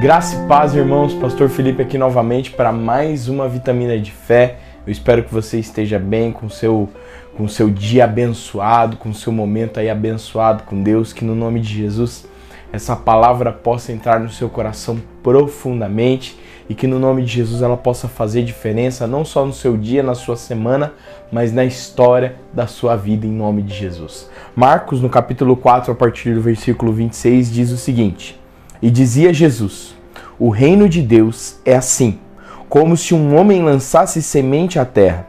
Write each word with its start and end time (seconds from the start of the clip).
Graça 0.00 0.36
e 0.36 0.46
paz, 0.46 0.76
irmãos. 0.76 1.12
Pastor 1.12 1.48
Felipe 1.48 1.82
aqui 1.82 1.98
novamente 1.98 2.52
para 2.52 2.70
mais 2.70 3.28
uma 3.28 3.48
vitamina 3.48 3.98
de 3.98 4.12
fé. 4.12 4.58
Eu 4.86 4.92
espero 4.92 5.24
que 5.24 5.34
você 5.34 5.58
esteja 5.58 5.98
bem 5.98 6.30
com 6.30 6.48
seu 6.48 6.88
com 7.36 7.48
seu 7.48 7.68
dia 7.68 8.04
abençoado, 8.04 8.96
com 8.96 9.12
seu 9.12 9.32
momento 9.32 9.80
aí 9.80 9.90
abençoado 9.90 10.62
com 10.62 10.80
Deus, 10.80 11.12
que 11.12 11.24
no 11.24 11.34
nome 11.34 11.58
de 11.58 11.74
Jesus 11.74 12.28
essa 12.72 12.94
palavra 12.94 13.50
possa 13.50 13.90
entrar 13.90 14.20
no 14.20 14.30
seu 14.30 14.48
coração 14.48 15.02
profundamente 15.20 16.38
e 16.68 16.76
que 16.76 16.86
no 16.86 17.00
nome 17.00 17.24
de 17.24 17.32
Jesus 17.32 17.60
ela 17.60 17.76
possa 17.76 18.06
fazer 18.06 18.44
diferença 18.44 19.04
não 19.04 19.24
só 19.24 19.44
no 19.44 19.52
seu 19.52 19.76
dia, 19.76 20.00
na 20.00 20.14
sua 20.14 20.36
semana, 20.36 20.92
mas 21.32 21.52
na 21.52 21.64
história 21.64 22.36
da 22.52 22.68
sua 22.68 22.94
vida 22.94 23.26
em 23.26 23.32
nome 23.32 23.62
de 23.62 23.74
Jesus. 23.74 24.30
Marcos, 24.54 25.02
no 25.02 25.08
capítulo 25.08 25.56
4, 25.56 25.90
a 25.90 25.94
partir 25.96 26.36
do 26.36 26.40
versículo 26.40 26.92
26, 26.92 27.52
diz 27.52 27.72
o 27.72 27.76
seguinte: 27.76 28.38
E 28.80 28.90
dizia 28.90 29.32
Jesus: 29.32 29.94
O 30.38 30.50
reino 30.50 30.88
de 30.88 31.02
Deus 31.02 31.56
é 31.64 31.76
assim, 31.76 32.18
como 32.68 32.96
se 32.96 33.14
um 33.14 33.36
homem 33.36 33.62
lançasse 33.62 34.22
semente 34.22 34.78
à 34.78 34.84
terra 34.84 35.26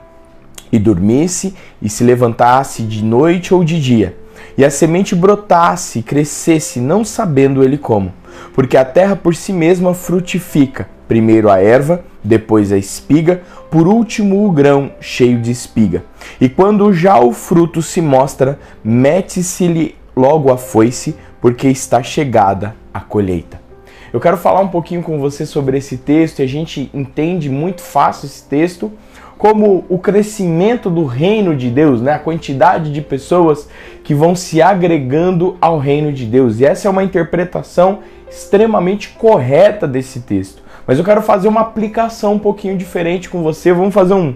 e 0.71 0.77
dormisse 0.77 1.55
e 1.81 1.89
se 1.89 2.03
levantasse 2.03 2.83
de 2.83 3.03
noite 3.03 3.53
ou 3.53 3.63
de 3.63 3.81
dia, 3.81 4.15
e 4.57 4.63
a 4.63 4.69
semente 4.69 5.15
brotasse 5.15 5.99
e 5.99 6.03
crescesse, 6.03 6.79
não 6.79 7.03
sabendo 7.03 7.63
ele 7.63 7.77
como, 7.77 8.13
porque 8.53 8.77
a 8.77 8.85
terra 8.85 9.15
por 9.15 9.35
si 9.35 9.51
mesma 9.51 9.93
frutifica, 9.93 10.87
primeiro 11.07 11.49
a 11.49 11.59
erva, 11.59 12.03
depois 12.23 12.71
a 12.71 12.77
espiga, 12.77 13.41
por 13.71 13.87
último 13.87 14.45
o 14.45 14.51
grão 14.51 14.91
cheio 14.99 15.39
de 15.39 15.49
espiga. 15.49 16.03
E 16.39 16.47
quando 16.49 16.93
já 16.93 17.19
o 17.19 17.31
fruto 17.31 17.81
se 17.81 18.01
mostra, 18.01 18.59
mete-se-lhe 18.83 19.95
logo 20.15 20.51
a 20.51 20.57
foice, 20.57 21.15
porque 21.41 21.67
está 21.69 22.03
chegada 22.03 22.75
a 22.99 23.01
colheita. 23.01 23.59
Eu 24.11 24.19
quero 24.19 24.37
falar 24.37 24.61
um 24.61 24.67
pouquinho 24.67 25.01
com 25.01 25.19
você 25.19 25.45
sobre 25.45 25.77
esse 25.77 25.97
texto 25.97 26.39
e 26.39 26.43
a 26.43 26.47
gente 26.47 26.89
entende 26.93 27.49
muito 27.49 27.81
fácil 27.81 28.25
esse 28.25 28.43
texto 28.47 28.91
como 29.37 29.85
o 29.87 29.97
crescimento 29.97 30.89
do 30.89 31.05
reino 31.05 31.55
de 31.55 31.69
Deus, 31.69 32.01
né? 32.01 32.13
a 32.13 32.19
quantidade 32.19 32.91
de 32.91 33.01
pessoas 33.01 33.69
que 34.03 34.13
vão 34.13 34.35
se 34.35 34.61
agregando 34.61 35.55
ao 35.61 35.77
reino 35.77 36.11
de 36.11 36.25
Deus. 36.25 36.59
E 36.59 36.65
essa 36.65 36.87
é 36.87 36.91
uma 36.91 37.03
interpretação 37.03 37.99
extremamente 38.29 39.09
correta 39.09 39.87
desse 39.87 40.19
texto. 40.21 40.61
Mas 40.85 40.97
eu 40.97 41.05
quero 41.05 41.21
fazer 41.21 41.47
uma 41.47 41.61
aplicação 41.61 42.33
um 42.33 42.39
pouquinho 42.39 42.77
diferente 42.77 43.29
com 43.29 43.41
você. 43.41 43.71
Vamos 43.71 43.93
fazer 43.93 44.13
um, 44.13 44.35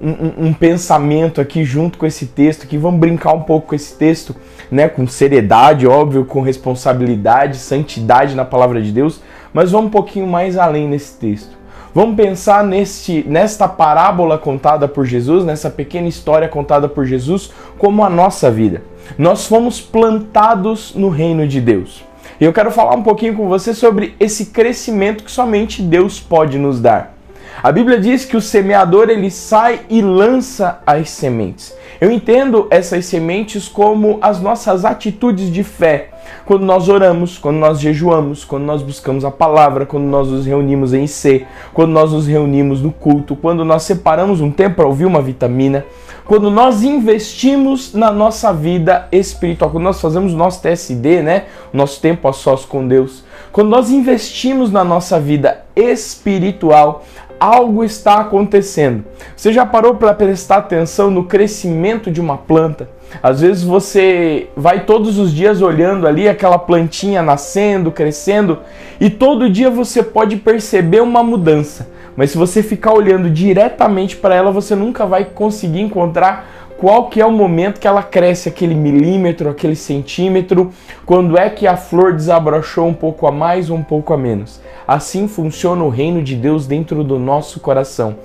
um, 0.00 0.46
um, 0.48 0.52
pensamento 0.52 1.40
aqui 1.40 1.64
junto 1.64 1.98
com 1.98 2.06
esse 2.06 2.26
texto, 2.26 2.66
que 2.66 2.76
vamos 2.76 3.00
brincar 3.00 3.32
um 3.32 3.42
pouco 3.42 3.68
com 3.68 3.74
esse 3.74 3.96
texto, 3.96 4.34
né, 4.70 4.88
com 4.88 5.06
seriedade, 5.06 5.86
óbvio, 5.86 6.24
com 6.24 6.40
responsabilidade, 6.40 7.56
santidade 7.56 8.34
na 8.34 8.44
palavra 8.44 8.82
de 8.82 8.92
Deus, 8.92 9.20
mas 9.52 9.70
vamos 9.70 9.86
um 9.86 9.90
pouquinho 9.90 10.26
mais 10.26 10.56
além 10.56 10.88
nesse 10.88 11.18
texto. 11.18 11.54
Vamos 11.94 12.16
pensar 12.16 12.64
neste, 12.64 13.24
nesta 13.28 13.68
parábola 13.68 14.36
contada 14.36 14.88
por 14.88 15.06
Jesus, 15.06 15.44
nessa 15.44 15.70
pequena 15.70 16.08
história 16.08 16.48
contada 16.48 16.88
por 16.88 17.06
Jesus, 17.06 17.52
como 17.78 18.02
a 18.02 18.10
nossa 18.10 18.50
vida. 18.50 18.82
Nós 19.16 19.46
fomos 19.46 19.80
plantados 19.80 20.92
no 20.94 21.08
reino 21.08 21.46
de 21.46 21.60
Deus. 21.60 22.04
E 22.40 22.44
eu 22.44 22.52
quero 22.52 22.72
falar 22.72 22.96
um 22.96 23.02
pouquinho 23.02 23.36
com 23.36 23.48
você 23.48 23.72
sobre 23.72 24.16
esse 24.18 24.46
crescimento 24.46 25.22
que 25.22 25.30
somente 25.30 25.80
Deus 25.80 26.18
pode 26.18 26.58
nos 26.58 26.80
dar. 26.80 27.13
A 27.62 27.72
Bíblia 27.72 27.98
diz 27.98 28.24
que 28.24 28.36
o 28.36 28.40
semeador 28.40 29.08
ele 29.08 29.30
sai 29.30 29.80
e 29.88 30.02
lança 30.02 30.80
as 30.86 31.10
sementes. 31.10 31.74
Eu 32.00 32.10
entendo 32.10 32.66
essas 32.70 33.06
sementes 33.06 33.68
como 33.68 34.18
as 34.20 34.40
nossas 34.40 34.84
atitudes 34.84 35.50
de 35.50 35.62
fé. 35.62 36.10
Quando 36.44 36.64
nós 36.64 36.88
oramos, 36.88 37.38
quando 37.38 37.56
nós 37.56 37.80
jejuamos, 37.80 38.44
quando 38.44 38.64
nós 38.64 38.82
buscamos 38.82 39.24
a 39.24 39.30
palavra, 39.30 39.86
quando 39.86 40.04
nós 40.04 40.28
nos 40.28 40.44
reunimos 40.44 40.92
em 40.92 41.06
C, 41.06 41.46
quando 41.72 41.92
nós 41.92 42.12
nos 42.12 42.26
reunimos 42.26 42.82
no 42.82 42.90
culto, 42.90 43.36
quando 43.36 43.64
nós 43.64 43.82
separamos 43.84 44.40
um 44.40 44.50
tempo 44.50 44.76
para 44.76 44.86
ouvir 44.86 45.04
uma 45.04 45.22
vitamina, 45.22 45.84
quando 46.24 46.50
nós 46.50 46.82
investimos 46.82 47.92
na 47.92 48.10
nossa 48.10 48.52
vida 48.52 49.06
espiritual, 49.12 49.70
quando 49.70 49.84
nós 49.84 50.00
fazemos 50.00 50.32
nosso 50.32 50.62
TSD, 50.62 51.22
né? 51.22 51.44
Nosso 51.72 52.00
tempo 52.00 52.26
a 52.26 52.32
sós 52.32 52.64
com 52.64 52.86
Deus. 52.88 53.22
Quando 53.52 53.68
nós 53.68 53.90
investimos 53.90 54.72
na 54.72 54.82
nossa 54.82 55.20
vida 55.20 55.64
espiritual, 55.76 57.04
algo 57.38 57.84
está 57.84 58.20
acontecendo. 58.20 59.04
Você 59.36 59.52
já 59.52 59.66
parou 59.66 59.94
para 59.94 60.14
prestar 60.14 60.56
atenção 60.56 61.10
no 61.10 61.24
crescimento 61.24 62.10
de 62.10 62.20
uma 62.20 62.36
planta? 62.36 62.88
Às 63.22 63.40
vezes 63.40 63.62
você 63.62 64.48
vai 64.56 64.84
todos 64.84 65.18
os 65.18 65.32
dias 65.32 65.62
olhando 65.62 66.06
ali 66.06 66.28
aquela 66.28 66.58
plantinha 66.58 67.22
nascendo, 67.22 67.92
crescendo, 67.92 68.58
e 69.00 69.08
todo 69.08 69.50
dia 69.50 69.70
você 69.70 70.02
pode 70.02 70.36
perceber 70.36 71.00
uma 71.00 71.22
mudança. 71.22 71.88
Mas 72.16 72.30
se 72.30 72.38
você 72.38 72.62
ficar 72.62 72.92
olhando 72.92 73.28
diretamente 73.28 74.16
para 74.16 74.34
ela, 74.34 74.50
você 74.50 74.74
nunca 74.74 75.04
vai 75.04 75.24
conseguir 75.24 75.80
encontrar 75.80 76.63
qual 76.78 77.08
que 77.08 77.20
é 77.20 77.26
o 77.26 77.32
momento 77.32 77.80
que 77.80 77.86
ela 77.86 78.02
cresce, 78.02 78.48
aquele 78.48 78.74
milímetro, 78.74 79.48
aquele 79.48 79.76
centímetro, 79.76 80.72
quando 81.06 81.38
é 81.38 81.48
que 81.48 81.66
a 81.66 81.76
flor 81.76 82.12
desabrochou 82.12 82.86
um 82.86 82.94
pouco 82.94 83.26
a 83.26 83.32
mais 83.32 83.70
ou 83.70 83.76
um 83.76 83.82
pouco 83.82 84.12
a 84.12 84.18
menos. 84.18 84.60
Assim 84.86 85.26
funciona 85.28 85.82
o 85.82 85.88
reino 85.88 86.22
de 86.22 86.34
Deus 86.36 86.66
dentro 86.66 87.02
do 87.02 87.18
nosso 87.18 87.60
coração. 87.60 88.16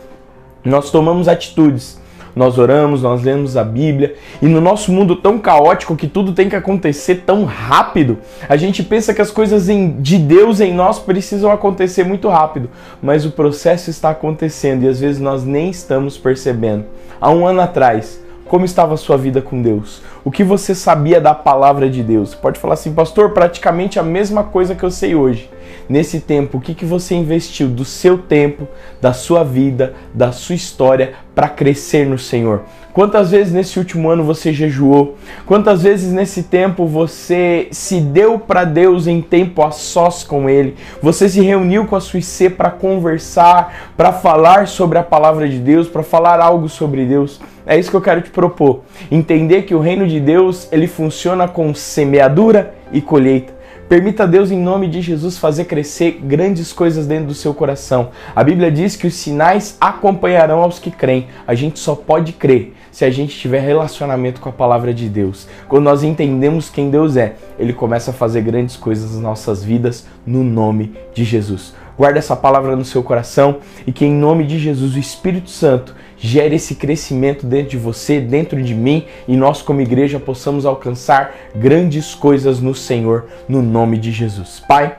Nós 0.65 0.91
tomamos 0.91 1.27
atitudes, 1.27 1.99
nós 2.35 2.57
oramos, 2.57 3.01
nós 3.01 3.23
lemos 3.23 3.55
a 3.55 3.63
Bíblia, 3.63 4.15
e 4.41 4.45
no 4.45 4.59
nosso 4.59 4.91
mundo 4.91 5.15
tão 5.15 5.39
caótico 5.39 5.95
que 5.95 6.07
tudo 6.07 6.33
tem 6.33 6.49
que 6.49 6.55
acontecer 6.55 7.23
tão 7.25 7.43
rápido, 7.43 8.17
a 8.47 8.57
gente 8.57 8.83
pensa 8.83 9.13
que 9.13 9.21
as 9.21 9.31
coisas 9.31 9.67
de 9.67 10.17
Deus 10.17 10.59
em 10.59 10.73
nós 10.73 10.99
precisam 10.99 11.51
acontecer 11.51 12.03
muito 12.03 12.27
rápido, 12.27 12.69
mas 13.01 13.25
o 13.25 13.31
processo 13.31 13.89
está 13.89 14.09
acontecendo 14.09 14.83
e 14.83 14.87
às 14.87 14.99
vezes 14.99 15.21
nós 15.21 15.43
nem 15.43 15.69
estamos 15.69 16.17
percebendo. 16.17 16.85
Há 17.21 17.31
um 17.31 17.45
ano 17.45 17.61
atrás, 17.61 18.19
como 18.49 18.65
estava 18.65 18.95
a 18.95 18.97
sua 18.97 19.15
vida 19.15 19.43
com 19.43 19.61
Deus? 19.61 20.01
O 20.25 20.31
que 20.31 20.43
você 20.43 20.73
sabia 20.73 21.21
da 21.21 21.35
palavra 21.35 21.87
de 21.87 22.01
Deus? 22.01 22.31
Você 22.31 22.35
pode 22.35 22.59
falar 22.59 22.73
assim, 22.73 22.91
pastor, 22.91 23.29
praticamente 23.29 23.99
a 23.99 24.03
mesma 24.03 24.43
coisa 24.43 24.73
que 24.73 24.83
eu 24.83 24.89
sei 24.89 25.13
hoje. 25.13 25.47
Nesse 25.87 26.19
tempo, 26.19 26.57
o 26.57 26.61
que, 26.61 26.73
que 26.73 26.85
você 26.85 27.15
investiu 27.15 27.67
do 27.67 27.83
seu 27.83 28.17
tempo, 28.17 28.67
da 29.01 29.13
sua 29.13 29.43
vida, 29.43 29.93
da 30.13 30.31
sua 30.31 30.55
história 30.55 31.13
para 31.33 31.49
crescer 31.49 32.05
no 32.05 32.17
Senhor? 32.17 32.63
Quantas 32.93 33.31
vezes 33.31 33.53
nesse 33.53 33.79
último 33.79 34.09
ano 34.09 34.23
você 34.23 34.51
jejuou? 34.51 35.15
Quantas 35.45 35.83
vezes 35.83 36.11
nesse 36.11 36.43
tempo 36.43 36.85
você 36.85 37.67
se 37.71 38.01
deu 38.01 38.39
para 38.39 38.63
Deus 38.63 39.07
em 39.07 39.21
tempo 39.21 39.63
a 39.63 39.71
sós 39.71 40.23
com 40.23 40.49
Ele? 40.49 40.75
Você 41.01 41.29
se 41.29 41.39
reuniu 41.39 41.85
com 41.85 41.95
a 41.95 42.01
sua 42.01 42.19
IC 42.19 42.49
para 42.49 42.69
conversar, 42.69 43.91
para 43.95 44.11
falar 44.11 44.67
sobre 44.67 44.97
a 44.97 45.03
palavra 45.03 45.47
de 45.47 45.59
Deus, 45.59 45.87
para 45.87 46.03
falar 46.03 46.41
algo 46.41 46.67
sobre 46.67 47.05
Deus? 47.05 47.39
É 47.65 47.77
isso 47.77 47.91
que 47.91 47.95
eu 47.95 48.01
quero 48.01 48.21
te 48.21 48.31
propor. 48.31 48.81
Entender 49.11 49.61
que 49.61 49.75
o 49.75 49.79
reino 49.79 50.07
de 50.07 50.19
Deus 50.19 50.67
ele 50.71 50.87
funciona 50.87 51.47
com 51.47 51.73
semeadura 51.73 52.73
e 52.91 52.99
colheita. 52.99 53.58
Permita 53.89 54.21
a 54.21 54.27
Deus, 54.27 54.51
em 54.51 54.59
nome 54.59 54.87
de 54.87 55.01
Jesus, 55.01 55.39
fazer 55.39 55.65
crescer 55.65 56.19
grandes 56.21 56.71
coisas 56.71 57.07
dentro 57.07 57.25
do 57.25 57.33
seu 57.33 57.55
coração. 57.55 58.11
A 58.35 58.43
Bíblia 58.43 58.71
diz 58.71 58.95
que 58.95 59.07
os 59.07 59.15
sinais 59.15 59.75
acompanharão 59.81 60.59
aos 60.61 60.77
que 60.77 60.91
creem. 60.91 61.25
A 61.47 61.55
gente 61.55 61.79
só 61.79 61.95
pode 61.95 62.33
crer 62.33 62.75
se 62.91 63.03
a 63.03 63.09
gente 63.09 63.35
tiver 63.35 63.61
relacionamento 63.61 64.41
com 64.41 64.49
a 64.49 64.51
palavra 64.51 64.93
de 64.93 65.09
Deus. 65.09 65.47
Quando 65.67 65.85
nós 65.85 66.03
entendemos 66.03 66.69
quem 66.69 66.91
Deus 66.91 67.17
é, 67.17 67.33
Ele 67.57 67.73
começa 67.73 68.11
a 68.11 68.13
fazer 68.13 68.41
grandes 68.41 68.75
coisas 68.75 69.13
nas 69.13 69.21
nossas 69.21 69.63
vidas 69.63 70.05
no 70.23 70.43
nome 70.43 70.93
de 71.11 71.23
Jesus. 71.23 71.73
Guarda 71.99 72.17
essa 72.17 72.33
palavra 72.33 72.77
no 72.77 72.85
seu 72.85 73.03
coração 73.03 73.57
e 73.85 73.91
que, 73.91 74.05
em 74.05 74.13
nome 74.13 74.45
de 74.45 74.57
Jesus, 74.57 74.95
o 74.95 74.99
Espírito 74.99 75.49
Santo 75.49 75.93
gere 76.17 76.55
esse 76.55 76.75
crescimento 76.75 77.45
dentro 77.45 77.71
de 77.71 77.77
você, 77.77 78.21
dentro 78.21 78.63
de 78.63 78.73
mim 78.73 79.05
e 79.27 79.35
nós, 79.35 79.61
como 79.61 79.81
igreja, 79.81 80.17
possamos 80.17 80.65
alcançar 80.65 81.35
grandes 81.53 82.15
coisas 82.15 82.61
no 82.61 82.73
Senhor, 82.73 83.25
no 83.49 83.61
nome 83.61 83.97
de 83.97 84.13
Jesus. 84.13 84.63
Pai, 84.65 84.97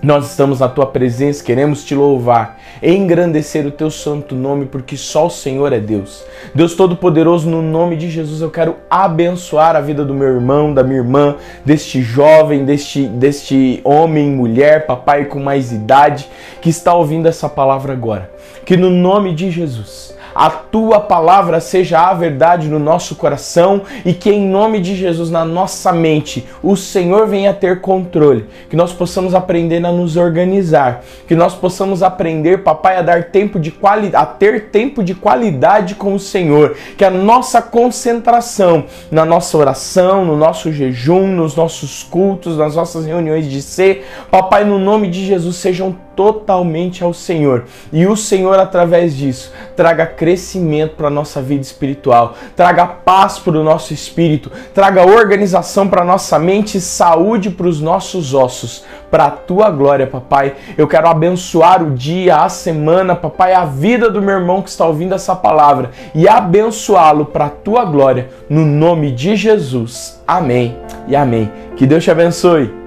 nós 0.00 0.30
estamos 0.30 0.60
na 0.60 0.68
tua 0.68 0.86
presença, 0.86 1.42
queremos 1.42 1.84
te 1.84 1.92
louvar, 1.92 2.58
engrandecer 2.80 3.66
o 3.66 3.70
teu 3.70 3.90
santo 3.90 4.32
nome, 4.34 4.66
porque 4.66 4.96
só 4.96 5.26
o 5.26 5.30
Senhor 5.30 5.72
é 5.72 5.80
Deus. 5.80 6.24
Deus 6.54 6.74
Todo-Poderoso, 6.74 7.50
no 7.50 7.60
nome 7.60 7.96
de 7.96 8.08
Jesus, 8.08 8.40
eu 8.40 8.50
quero 8.50 8.76
abençoar 8.88 9.74
a 9.74 9.80
vida 9.80 10.04
do 10.04 10.14
meu 10.14 10.28
irmão, 10.28 10.72
da 10.72 10.84
minha 10.84 10.98
irmã, 10.98 11.34
deste 11.64 12.00
jovem, 12.00 12.64
deste, 12.64 13.06
deste 13.06 13.80
homem, 13.82 14.30
mulher, 14.30 14.86
papai 14.86 15.24
com 15.24 15.40
mais 15.40 15.72
idade, 15.72 16.28
que 16.62 16.70
está 16.70 16.94
ouvindo 16.94 17.26
essa 17.26 17.48
palavra 17.48 17.92
agora. 17.92 18.30
Que 18.64 18.76
no 18.76 18.90
nome 18.90 19.34
de 19.34 19.50
Jesus, 19.50 20.14
a 20.38 20.50
tua 20.50 21.00
palavra 21.00 21.58
seja 21.58 21.98
a 21.98 22.14
verdade 22.14 22.68
no 22.68 22.78
nosso 22.78 23.16
coração 23.16 23.82
e 24.04 24.14
que 24.14 24.30
em 24.30 24.48
nome 24.48 24.78
de 24.78 24.94
Jesus 24.94 25.32
na 25.32 25.44
nossa 25.44 25.92
mente 25.92 26.46
o 26.62 26.76
Senhor 26.76 27.26
venha 27.26 27.52
ter 27.52 27.80
controle, 27.80 28.46
que 28.70 28.76
nós 28.76 28.92
possamos 28.92 29.34
aprender 29.34 29.84
a 29.84 29.90
nos 29.90 30.16
organizar, 30.16 31.02
que 31.26 31.34
nós 31.34 31.56
possamos 31.56 32.04
aprender, 32.04 32.62
papai, 32.62 32.98
a 32.98 33.02
dar 33.02 33.24
tempo 33.24 33.58
de 33.58 33.72
qualidade, 33.72 34.14
a 34.14 34.24
ter 34.24 34.66
tempo 34.70 35.02
de 35.02 35.12
qualidade 35.12 35.96
com 35.96 36.14
o 36.14 36.20
Senhor, 36.20 36.76
que 36.96 37.04
a 37.04 37.10
nossa 37.10 37.60
concentração 37.60 38.84
na 39.10 39.24
nossa 39.24 39.58
oração, 39.58 40.24
no 40.24 40.36
nosso 40.36 40.72
jejum, 40.72 41.26
nos 41.26 41.56
nossos 41.56 42.04
cultos, 42.04 42.56
nas 42.56 42.76
nossas 42.76 43.04
reuniões 43.04 43.50
de 43.50 43.60
ser, 43.60 44.06
papai, 44.30 44.64
no 44.64 44.78
nome 44.78 45.08
de 45.08 45.26
Jesus 45.26 45.56
sejam 45.56 45.96
totalmente 46.18 47.04
ao 47.04 47.14
Senhor. 47.14 47.66
E 47.92 48.04
o 48.04 48.16
Senhor, 48.16 48.58
através 48.58 49.16
disso, 49.16 49.52
traga 49.76 50.04
crescimento 50.04 50.96
para 50.96 51.06
a 51.06 51.10
nossa 51.10 51.40
vida 51.40 51.62
espiritual, 51.62 52.34
traga 52.56 52.84
paz 52.84 53.38
para 53.38 53.56
o 53.56 53.62
nosso 53.62 53.94
espírito, 53.94 54.50
traga 54.74 55.06
organização 55.06 55.86
para 55.86 56.02
a 56.02 56.04
nossa 56.04 56.36
mente 56.36 56.78
e 56.78 56.80
saúde 56.80 57.50
para 57.50 57.68
os 57.68 57.80
nossos 57.80 58.34
ossos. 58.34 58.84
Para 59.08 59.26
a 59.26 59.30
tua 59.30 59.70
glória, 59.70 60.06
papai. 60.06 60.56
Eu 60.76 60.88
quero 60.88 61.08
abençoar 61.08 61.82
o 61.82 61.92
dia, 61.92 62.38
a 62.38 62.48
semana, 62.48 63.14
papai, 63.14 63.54
a 63.54 63.64
vida 63.64 64.10
do 64.10 64.20
meu 64.20 64.38
irmão 64.38 64.60
que 64.60 64.68
está 64.68 64.84
ouvindo 64.84 65.14
essa 65.14 65.36
palavra 65.36 65.92
e 66.14 66.28
abençoá-lo 66.28 67.26
para 67.26 67.46
a 67.46 67.50
tua 67.50 67.84
glória, 67.84 68.28
no 68.50 68.66
nome 68.66 69.12
de 69.12 69.36
Jesus. 69.36 70.20
Amém 70.26 70.76
e 71.06 71.14
amém. 71.14 71.50
Que 71.76 71.86
Deus 71.86 72.04
te 72.04 72.10
abençoe. 72.10 72.77